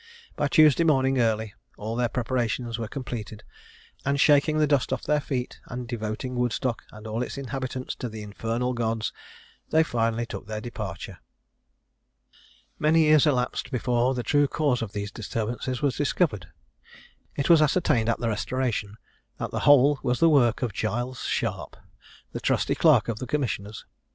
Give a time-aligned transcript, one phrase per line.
[0.35, 3.43] By Tuesday morning early, all their preparations were completed;
[4.03, 8.09] and shaking the dust off their feet, and devoting Woodstock and all its inhabitants to
[8.09, 9.13] the infernal gods,
[9.69, 11.19] they finally took their departure.
[12.79, 16.47] Many years elapsed before the true cause of these disturbances was discovered.
[17.35, 18.97] It was ascertained, at the Restoration,
[19.37, 21.77] that the whole was the work of Giles Sharp,
[22.31, 23.85] the trusty clerk of the commissioners.